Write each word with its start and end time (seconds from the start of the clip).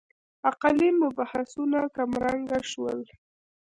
عقلي 0.49 0.89
مبحثونه 1.01 1.79
کمرنګه 1.95 2.59
شول. 2.71 2.99